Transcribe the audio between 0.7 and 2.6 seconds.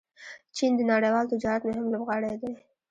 د نړیوال تجارت مهم لوبغاړی دی.